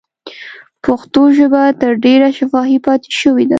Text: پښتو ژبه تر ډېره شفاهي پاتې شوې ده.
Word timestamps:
پښتو 0.83 1.21
ژبه 1.37 1.61
تر 1.81 1.91
ډېره 2.05 2.27
شفاهي 2.37 2.77
پاتې 2.85 3.09
شوې 3.21 3.43
ده. 3.47 3.49